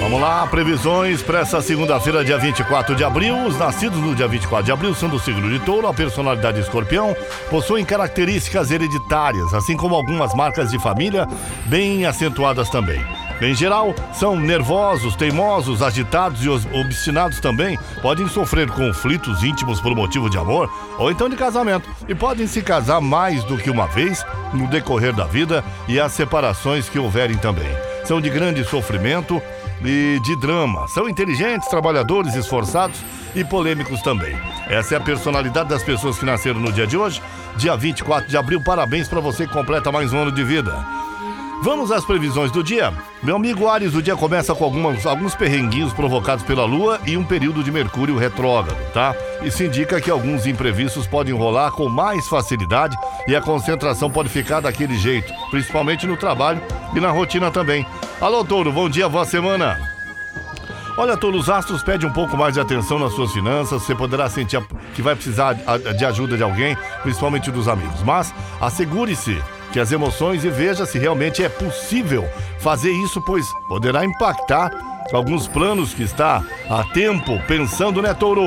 Vamos 0.00 0.20
lá, 0.20 0.46
previsões 0.46 1.22
para 1.22 1.40
essa 1.40 1.60
segunda-feira, 1.60 2.24
dia 2.24 2.38
24 2.38 2.94
de 2.94 3.04
abril. 3.04 3.46
Os 3.46 3.58
nascidos 3.58 3.98
no 3.98 4.14
dia 4.14 4.28
24 4.28 4.64
de 4.64 4.72
abril 4.72 4.94
são 4.94 5.08
do 5.08 5.18
signo 5.18 5.50
de 5.50 5.58
touro, 5.64 5.86
a 5.86 5.94
personalidade 5.94 6.60
escorpião, 6.60 7.16
possuem 7.50 7.84
características 7.84 8.70
hereditárias, 8.70 9.52
assim 9.54 9.76
como 9.76 9.94
algumas 9.94 10.34
marcas 10.34 10.70
de 10.70 10.78
família 10.78 11.26
bem 11.66 12.06
acentuadas 12.06 12.68
também. 12.70 13.04
Em 13.40 13.54
geral, 13.54 13.94
são 14.12 14.36
nervosos, 14.38 15.16
teimosos, 15.16 15.82
agitados 15.82 16.44
e 16.44 16.48
os- 16.48 16.66
obstinados 16.72 17.40
também. 17.40 17.78
Podem 18.00 18.28
sofrer 18.28 18.70
conflitos 18.70 19.42
íntimos 19.42 19.80
por 19.80 19.94
motivo 19.94 20.30
de 20.30 20.38
amor 20.38 20.70
ou 20.98 21.10
então 21.10 21.28
de 21.28 21.36
casamento. 21.36 21.88
E 22.08 22.14
podem 22.14 22.46
se 22.46 22.62
casar 22.62 23.00
mais 23.00 23.42
do 23.44 23.58
que 23.58 23.70
uma 23.70 23.86
vez 23.86 24.24
no 24.52 24.66
decorrer 24.68 25.12
da 25.12 25.24
vida 25.24 25.64
e 25.88 25.98
as 26.00 26.12
separações 26.12 26.88
que 26.88 26.98
houverem 26.98 27.36
também. 27.36 27.68
São 28.04 28.20
de 28.20 28.30
grande 28.30 28.64
sofrimento 28.64 29.42
e 29.84 30.20
de 30.22 30.36
drama. 30.36 30.86
São 30.88 31.08
inteligentes, 31.08 31.68
trabalhadores, 31.68 32.34
esforçados 32.34 32.98
e 33.34 33.42
polêmicos 33.44 34.00
também. 34.02 34.36
Essa 34.68 34.94
é 34.94 34.98
a 34.98 35.00
personalidade 35.00 35.68
das 35.68 35.82
pessoas 35.82 36.16
que 36.18 36.24
nasceram 36.24 36.60
no 36.60 36.72
dia 36.72 36.86
de 36.86 36.96
hoje, 36.96 37.20
dia 37.56 37.76
24 37.76 38.28
de 38.28 38.36
abril. 38.36 38.62
Parabéns 38.62 39.08
para 39.08 39.20
você 39.20 39.46
que 39.46 39.52
completa 39.52 39.90
mais 39.90 40.12
um 40.12 40.18
ano 40.22 40.32
de 40.32 40.44
vida. 40.44 40.72
Vamos 41.64 41.90
às 41.90 42.04
previsões 42.04 42.52
do 42.52 42.62
dia. 42.62 42.92
Meu 43.22 43.36
amigo 43.36 43.66
Ares, 43.66 43.94
o 43.94 44.02
dia 44.02 44.14
começa 44.14 44.54
com 44.54 44.64
algumas, 44.64 45.06
alguns 45.06 45.34
perrenguinhos 45.34 45.94
provocados 45.94 46.44
pela 46.44 46.66
Lua 46.66 47.00
e 47.06 47.16
um 47.16 47.24
período 47.24 47.64
de 47.64 47.72
Mercúrio 47.72 48.18
retrógrado, 48.18 48.76
tá? 48.92 49.16
Isso 49.42 49.64
indica 49.64 49.98
que 49.98 50.10
alguns 50.10 50.46
imprevistos 50.46 51.06
podem 51.06 51.32
rolar 51.32 51.70
com 51.70 51.88
mais 51.88 52.28
facilidade 52.28 52.94
e 53.26 53.34
a 53.34 53.40
concentração 53.40 54.10
pode 54.10 54.28
ficar 54.28 54.60
daquele 54.60 54.94
jeito, 54.98 55.32
principalmente 55.50 56.06
no 56.06 56.18
trabalho 56.18 56.60
e 56.94 57.00
na 57.00 57.10
rotina 57.10 57.50
também. 57.50 57.86
Alô, 58.20 58.44
Touro, 58.44 58.70
bom 58.70 58.86
dia, 58.86 59.08
boa 59.08 59.24
semana. 59.24 59.78
Olha, 60.98 61.16
todos 61.16 61.40
os 61.40 61.48
astros 61.48 61.82
pedem 61.82 62.06
um 62.06 62.12
pouco 62.12 62.36
mais 62.36 62.52
de 62.52 62.60
atenção 62.60 62.98
nas 62.98 63.14
suas 63.14 63.32
finanças. 63.32 63.82
Você 63.82 63.94
poderá 63.94 64.28
sentir 64.28 64.62
que 64.94 65.00
vai 65.00 65.16
precisar 65.16 65.54
de 65.54 66.04
ajuda 66.04 66.36
de 66.36 66.42
alguém, 66.42 66.76
principalmente 67.02 67.50
dos 67.50 67.68
amigos. 67.68 68.02
Mas 68.02 68.34
assegure-se 68.60 69.42
que 69.74 69.80
as 69.80 69.90
emoções 69.90 70.44
e 70.44 70.48
veja 70.50 70.86
se 70.86 71.00
realmente 71.00 71.42
é 71.42 71.48
possível 71.48 72.24
fazer 72.60 72.92
isso, 72.92 73.20
pois 73.20 73.44
poderá 73.68 74.04
impactar 74.04 74.70
alguns 75.12 75.48
planos 75.48 75.92
que 75.92 76.04
está 76.04 76.44
há 76.70 76.84
tempo 76.94 77.42
pensando, 77.48 78.00
né, 78.00 78.14
Touro? 78.14 78.44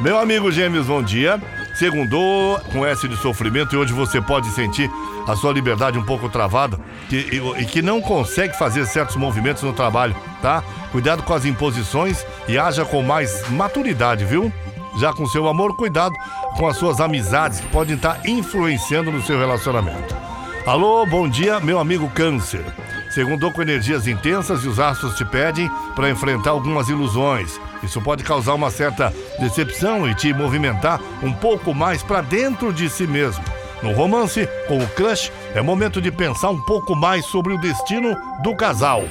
Meu 0.00 0.18
amigo 0.18 0.50
Gêmeos, 0.50 0.88
bom 0.88 1.00
dia. 1.00 1.40
Segundou 1.76 2.58
com 2.72 2.84
S 2.84 3.06
de 3.06 3.16
sofrimento 3.18 3.76
e 3.76 3.78
hoje 3.78 3.92
você 3.92 4.20
pode 4.20 4.48
sentir 4.48 4.90
a 5.28 5.36
sua 5.36 5.52
liberdade 5.52 5.96
um 5.96 6.02
pouco 6.04 6.28
travada 6.28 6.76
que- 7.08 7.16
e, 7.56 7.62
e 7.62 7.64
que 7.64 7.80
não 7.80 8.00
consegue 8.00 8.58
fazer 8.58 8.84
certos 8.86 9.14
movimentos 9.14 9.62
no 9.62 9.72
trabalho, 9.72 10.16
tá? 10.42 10.64
Cuidado 10.90 11.22
com 11.22 11.32
as 11.34 11.44
imposições 11.44 12.26
e 12.48 12.58
haja 12.58 12.84
com 12.84 13.00
mais 13.00 13.48
maturidade, 13.48 14.24
viu? 14.24 14.52
Já 14.98 15.12
com 15.12 15.24
seu 15.24 15.46
amor, 15.46 15.76
cuidado 15.76 16.16
com 16.56 16.66
as 16.66 16.76
suas 16.76 17.00
amizades 17.00 17.60
que 17.60 17.68
podem 17.68 17.94
estar 17.94 18.20
influenciando 18.26 19.12
no 19.12 19.22
seu 19.22 19.38
relacionamento. 19.38 20.21
Alô, 20.64 21.04
bom 21.04 21.28
dia, 21.28 21.58
meu 21.58 21.80
amigo 21.80 22.08
Câncer. 22.10 22.64
Segundou 23.10 23.50
com 23.50 23.62
energias 23.62 24.06
intensas 24.06 24.62
e 24.62 24.68
os 24.68 24.78
astros 24.78 25.16
te 25.16 25.24
pedem 25.24 25.68
para 25.96 26.08
enfrentar 26.08 26.50
algumas 26.50 26.88
ilusões. 26.88 27.60
Isso 27.82 28.00
pode 28.00 28.22
causar 28.22 28.54
uma 28.54 28.70
certa 28.70 29.12
decepção 29.40 30.08
e 30.08 30.14
te 30.14 30.32
movimentar 30.32 31.00
um 31.20 31.32
pouco 31.32 31.74
mais 31.74 32.04
para 32.04 32.20
dentro 32.20 32.72
de 32.72 32.88
si 32.88 33.08
mesmo. 33.08 33.42
No 33.82 33.92
romance, 33.92 34.48
com 34.68 34.78
o 34.78 34.88
crush, 34.90 35.32
é 35.52 35.60
momento 35.60 36.00
de 36.00 36.12
pensar 36.12 36.50
um 36.50 36.60
pouco 36.60 36.94
mais 36.94 37.26
sobre 37.26 37.52
o 37.52 37.58
destino 37.58 38.16
do 38.44 38.54
casal. 38.54 39.02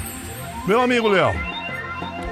Meu 0.65 0.79
amigo 0.79 1.09
Leão, 1.09 1.35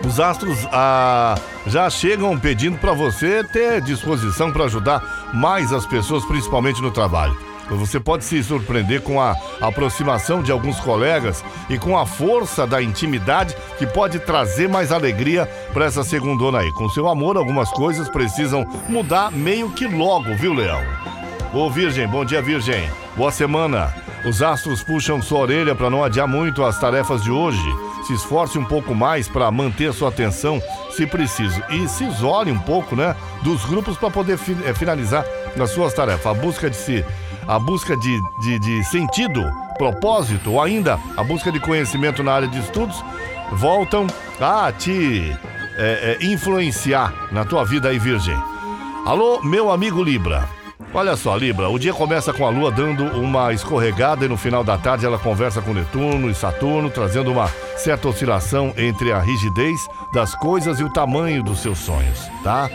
os 0.07 0.17
astros 0.17 0.65
ah, 0.71 1.35
já 1.67 1.89
chegam 1.89 2.39
pedindo 2.39 2.77
para 2.77 2.93
você 2.93 3.43
ter 3.43 3.81
disposição 3.81 4.49
para 4.49 4.63
ajudar 4.63 5.29
mais 5.33 5.73
as 5.73 5.85
pessoas, 5.85 6.23
principalmente 6.23 6.81
no 6.81 6.89
trabalho. 6.89 7.48
Você 7.77 7.99
pode 7.99 8.23
se 8.25 8.43
surpreender 8.43 9.01
com 9.01 9.21
a 9.21 9.35
aproximação 9.61 10.41
de 10.41 10.51
alguns 10.51 10.79
colegas 10.79 11.43
e 11.69 11.77
com 11.77 11.97
a 11.97 12.05
força 12.05 12.65
da 12.65 12.81
intimidade 12.81 13.55
que 13.77 13.85
pode 13.85 14.19
trazer 14.19 14.67
mais 14.67 14.91
alegria 14.91 15.45
para 15.73 15.85
essa 15.85 16.03
segundona 16.03 16.59
aí. 16.59 16.71
Com 16.73 16.89
seu 16.89 17.07
amor, 17.07 17.37
algumas 17.37 17.69
coisas 17.69 18.09
precisam 18.09 18.65
mudar 18.87 19.31
meio 19.31 19.69
que 19.71 19.87
logo, 19.87 20.35
viu, 20.35 20.53
Leão? 20.53 20.81
Ô 21.53 21.69
Virgem, 21.69 22.07
bom 22.07 22.23
dia, 22.25 22.41
Virgem. 22.41 22.89
Boa 23.15 23.31
semana. 23.31 23.93
Os 24.25 24.41
astros 24.41 24.83
puxam 24.83 25.21
sua 25.21 25.39
orelha 25.39 25.73
para 25.73 25.89
não 25.89 26.03
adiar 26.03 26.27
muito 26.27 26.63
as 26.63 26.79
tarefas 26.79 27.23
de 27.23 27.31
hoje. 27.31 27.61
Se 28.05 28.13
esforce 28.13 28.57
um 28.57 28.65
pouco 28.65 28.93
mais 28.95 29.27
para 29.27 29.49
manter 29.51 29.93
sua 29.93 30.09
atenção, 30.09 30.61
se 30.91 31.05
preciso. 31.05 31.61
E 31.69 31.87
se 31.87 32.03
isole 32.03 32.51
um 32.51 32.59
pouco, 32.59 32.95
né, 32.95 33.15
dos 33.43 33.63
grupos 33.65 33.97
para 33.97 34.09
poder 34.09 34.37
fi- 34.37 34.57
eh, 34.65 34.73
finalizar 34.73 35.23
as 35.59 35.71
suas 35.71 35.93
tarefas. 35.93 36.25
A 36.25 36.33
busca 36.33 36.69
de 36.69 36.75
si, 36.75 37.05
a 37.47 37.57
busca 37.59 37.95
de, 37.95 38.19
de, 38.41 38.59
de 38.59 38.83
sentido, 38.85 39.43
propósito, 39.77 40.51
ou 40.51 40.61
ainda 40.61 40.99
a 41.15 41.23
busca 41.23 41.51
de 41.51 41.59
conhecimento 41.59 42.23
na 42.23 42.33
área 42.33 42.47
de 42.47 42.59
estudos, 42.59 43.03
voltam 43.51 44.07
a 44.39 44.71
te 44.71 45.31
eh, 45.77 46.17
eh, 46.21 46.25
influenciar 46.25 47.13
na 47.31 47.45
tua 47.45 47.65
vida 47.65 47.89
aí, 47.89 47.97
Virgem. 47.97 48.37
Alô, 49.05 49.41
meu 49.41 49.71
amigo 49.71 50.03
Libra. 50.03 50.47
Olha 50.93 51.15
só, 51.15 51.35
Libra, 51.35 51.69
o 51.69 51.77
dia 51.77 51.93
começa 51.93 52.33
com 52.33 52.45
a 52.45 52.49
Lua 52.49 52.71
dando 52.71 53.03
uma 53.19 53.53
escorregada 53.53 54.25
e 54.25 54.27
no 54.27 54.35
final 54.35 54.63
da 54.63 54.75
tarde 54.75 55.05
ela 55.05 55.19
conversa 55.19 55.61
com 55.61 55.73
Netuno 55.73 56.29
e 56.29 56.33
Saturno, 56.33 56.89
trazendo 56.89 57.31
uma 57.31 57.47
certa 57.77 58.07
oscilação 58.07 58.73
entre 58.75 59.11
a 59.11 59.19
rigidez 59.19 59.87
das 60.11 60.33
coisas 60.33 60.79
e 60.79 60.83
o 60.83 60.91
tamanho 60.91 61.43
dos 61.43 61.59
seus 61.59 61.77
sonhos, 61.77 62.27
tá? 62.43 62.69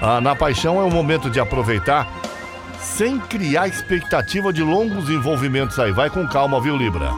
Ah, 0.00 0.20
na 0.20 0.34
paixão 0.34 0.80
é 0.80 0.84
o 0.84 0.90
momento 0.90 1.28
de 1.28 1.40
aproveitar 1.40 2.08
sem 2.80 3.18
criar 3.18 3.66
expectativa 3.66 4.52
de 4.52 4.62
longos 4.62 5.10
envolvimentos 5.10 5.78
aí. 5.78 5.92
Vai 5.92 6.08
com 6.08 6.26
calma, 6.26 6.60
viu, 6.60 6.76
Libra? 6.76 7.12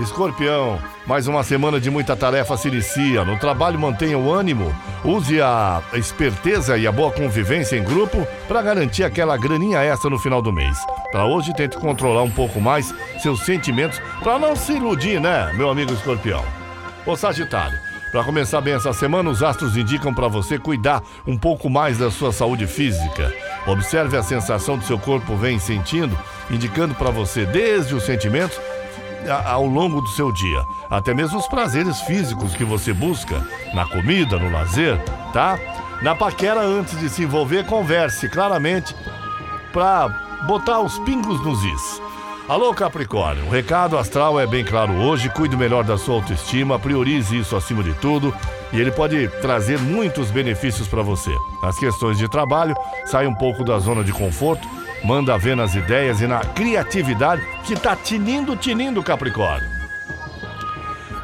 Escorpião, 0.00 0.78
mais 1.06 1.26
uma 1.26 1.42
semana 1.42 1.80
de 1.80 1.88
muita 1.88 2.14
tarefa 2.14 2.56
se 2.56 2.68
inicia. 2.68 3.24
No 3.24 3.38
trabalho, 3.38 3.78
mantenha 3.78 4.18
o 4.18 4.30
ânimo, 4.30 4.74
use 5.02 5.40
a 5.40 5.80
esperteza 5.94 6.76
e 6.76 6.86
a 6.86 6.92
boa 6.92 7.10
convivência 7.10 7.76
em 7.76 7.84
grupo 7.84 8.26
para 8.46 8.60
garantir 8.60 9.04
aquela 9.04 9.38
graninha 9.38 9.82
extra 9.82 10.10
no 10.10 10.18
final 10.18 10.42
do 10.42 10.52
mês. 10.52 10.76
Para 11.10 11.24
hoje, 11.24 11.54
tente 11.54 11.78
controlar 11.78 12.22
um 12.22 12.30
pouco 12.30 12.60
mais 12.60 12.94
seus 13.22 13.40
sentimentos 13.46 13.98
para 14.22 14.38
não 14.38 14.54
se 14.54 14.72
iludir, 14.72 15.18
né, 15.18 15.50
meu 15.54 15.70
amigo 15.70 15.92
escorpião? 15.94 16.44
Ô 17.06 17.16
Sagitário, 17.16 17.78
para 18.16 18.24
começar 18.24 18.62
bem 18.62 18.72
essa 18.72 18.94
semana, 18.94 19.28
os 19.28 19.42
astros 19.42 19.76
indicam 19.76 20.14
para 20.14 20.26
você 20.26 20.58
cuidar 20.58 21.02
um 21.26 21.36
pouco 21.36 21.68
mais 21.68 21.98
da 21.98 22.10
sua 22.10 22.32
saúde 22.32 22.66
física. 22.66 23.30
Observe 23.66 24.16
a 24.16 24.22
sensação 24.22 24.78
que 24.78 24.86
seu 24.86 24.98
corpo 24.98 25.36
vem 25.36 25.58
sentindo, 25.58 26.18
indicando 26.50 26.94
para 26.94 27.10
você 27.10 27.44
desde 27.44 27.94
os 27.94 28.04
sentimentos 28.04 28.58
ao 29.44 29.66
longo 29.66 30.00
do 30.00 30.08
seu 30.08 30.32
dia, 30.32 30.64
até 30.88 31.12
mesmo 31.12 31.38
os 31.38 31.46
prazeres 31.46 32.00
físicos 32.00 32.54
que 32.54 32.64
você 32.64 32.90
busca 32.90 33.46
na 33.74 33.84
comida, 33.84 34.38
no 34.38 34.50
lazer, 34.50 34.98
tá? 35.34 35.58
Na 36.00 36.14
paquera, 36.14 36.62
antes 36.62 36.98
de 36.98 37.10
se 37.10 37.24
envolver, 37.24 37.66
converse 37.66 38.30
claramente 38.30 38.96
para 39.74 40.08
botar 40.46 40.80
os 40.80 40.98
pingos 41.00 41.44
nos 41.44 41.62
is. 41.62 42.02
Alô, 42.48 42.72
Capricórnio, 42.72 43.44
o 43.44 43.50
recado 43.50 43.98
astral 43.98 44.38
é 44.38 44.46
bem 44.46 44.64
claro 44.64 44.92
hoje. 44.92 45.28
Cuide 45.28 45.56
melhor 45.56 45.82
da 45.82 45.98
sua 45.98 46.14
autoestima, 46.14 46.78
priorize 46.78 47.36
isso 47.36 47.56
acima 47.56 47.82
de 47.82 47.92
tudo 47.94 48.32
e 48.72 48.80
ele 48.80 48.92
pode 48.92 49.26
trazer 49.40 49.80
muitos 49.80 50.30
benefícios 50.30 50.86
para 50.86 51.02
você. 51.02 51.32
Nas 51.60 51.76
questões 51.76 52.16
de 52.16 52.28
trabalho, 52.28 52.76
sai 53.04 53.26
um 53.26 53.34
pouco 53.34 53.64
da 53.64 53.80
zona 53.80 54.04
de 54.04 54.12
conforto, 54.12 54.64
manda 55.02 55.36
ver 55.36 55.56
nas 55.56 55.74
ideias 55.74 56.20
e 56.20 56.28
na 56.28 56.38
criatividade 56.38 57.42
que 57.64 57.74
tá 57.74 57.96
tinindo, 57.96 58.54
tinindo, 58.54 59.02
Capricórnio. 59.02 59.68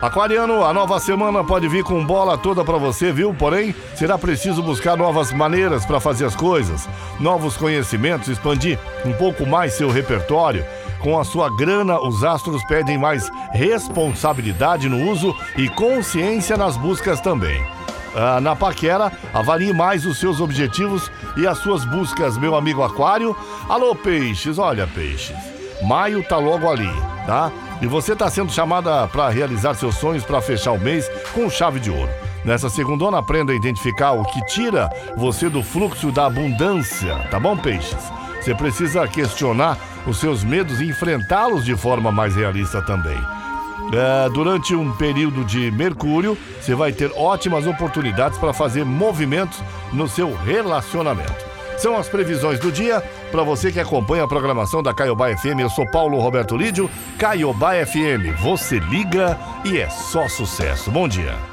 Aquariano, 0.03 0.65
a 0.65 0.75
nova 0.75 0.99
semana 0.99 1.45
pode 1.45 1.69
vir 1.69 1.85
com 1.85 2.05
bola 2.05 2.37
toda 2.37 2.65
pra 2.65 2.77
você, 2.77 3.13
viu? 3.13 3.33
Porém, 3.33 3.73
será 3.95 4.19
preciso 4.19 4.61
buscar 4.61 4.97
novas 4.97 5.33
maneiras 5.33 5.87
para 5.87 6.01
fazer 6.01 6.25
as 6.25 6.35
coisas, 6.35 6.89
novos 7.21 7.57
conhecimentos, 7.57 8.27
expandir 8.27 8.77
um 9.07 9.13
pouco 9.13 9.47
mais 9.47 9.75
seu 9.75 9.89
repertório. 9.89 10.65
Com 11.03 11.19
a 11.19 11.25
sua 11.25 11.51
grana, 11.51 12.01
os 12.01 12.23
astros 12.23 12.63
pedem 12.65 12.97
mais 12.97 13.29
responsabilidade 13.51 14.89
no 14.89 15.11
uso 15.11 15.35
e 15.57 15.69
consciência 15.69 16.57
nas 16.57 16.77
buscas 16.77 17.21
também. 17.21 17.61
Ah, 18.15 18.41
na 18.41 18.55
paquera, 18.55 19.11
avalie 19.35 19.73
mais 19.73 20.07
os 20.07 20.19
seus 20.21 20.41
objetivos 20.41 21.11
e 21.37 21.45
as 21.45 21.59
suas 21.59 21.85
buscas, 21.85 22.39
meu 22.39 22.55
amigo 22.55 22.85
Aquário. 22.85 23.37
Alô, 23.69 23.97
peixes, 23.97 24.59
olha, 24.59 24.87
peixes. 24.87 25.37
Maio 25.83 26.23
tá 26.23 26.37
logo 26.37 26.71
ali, 26.71 26.91
tá? 27.27 27.51
E 27.81 27.87
você 27.89 28.15
tá 28.15 28.31
sendo 28.31 28.53
chamada 28.53 29.09
para 29.09 29.29
realizar 29.29 29.75
seus 29.75 29.97
sonhos 29.97 30.25
para 30.25 30.41
fechar 30.41 30.71
o 30.71 30.79
mês 30.79 31.11
com 31.35 31.51
chave 31.51 31.81
de 31.81 31.91
ouro. 31.91 32.11
Nessa 32.45 32.71
segundona, 32.71 33.19
aprenda 33.19 33.53
a 33.53 33.57
identificar 33.57 34.13
o 34.13 34.25
que 34.25 34.45
tira 34.47 34.89
você 35.17 35.49
do 35.49 35.65
fluxo 35.65 36.13
da 36.13 36.27
abundância, 36.27 37.17
tá 37.29 37.41
bom, 37.41 37.57
peixes? 37.57 37.99
Você 38.41 38.55
precisa 38.55 39.07
questionar 39.07 39.79
os 40.07 40.19
seus 40.19 40.43
medos 40.45 40.81
e 40.81 40.87
enfrentá-los 40.87 41.65
de 41.65 41.77
forma 41.77 42.11
mais 42.11 42.35
realista 42.35 42.83
também. 42.83 43.19
É, 43.93 44.29
durante 44.31 44.75
um 44.75 44.93
período 44.93 45.45
de 45.45 45.71
Mercúrio, 45.71 46.37
você 46.61 46.75
vai 46.75 46.93
ter 46.93 47.11
ótimas 47.15 47.67
oportunidades 47.67 48.39
para 48.39 48.53
fazer 48.53 48.85
movimentos 48.85 49.63
no 49.93 50.09
seu 50.09 50.35
relacionamento. 50.35 51.53
São 51.77 51.97
as 51.97 52.09
previsões 52.09 52.61
do 52.61 52.71
dia 52.71 53.03
para 53.31 53.43
você 53.43 53.73
que 53.73 53.81
acompanha 53.81 54.25
a 54.25 54.29
programação 54.29 54.83
da 54.83 54.95
Caiobá 54.95 55.37
FM. 55.37 55.61
Eu 55.61 55.71
sou 55.71 55.85
Paulo 55.91 56.19
Roberto 56.19 56.57
Lídio, 56.57 56.89
Caiobá 57.19 57.73
FM. 57.85 58.41
Você 58.41 58.79
liga 58.79 59.39
e 59.65 59.79
é 59.79 59.91
só 59.91 60.29
sucesso. 60.29 60.91
Bom 60.91 61.09
dia. 61.09 61.52